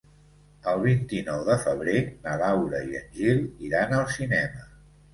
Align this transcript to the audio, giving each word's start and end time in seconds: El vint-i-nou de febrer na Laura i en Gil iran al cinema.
El 0.71 0.79
vint-i-nou 0.85 1.43
de 1.51 1.59
febrer 1.67 1.95
na 2.25 2.35
Laura 2.45 2.83
i 2.91 3.01
en 3.05 3.15
Gil 3.21 3.47
iran 3.71 3.99
al 4.03 4.13
cinema. 4.21 4.71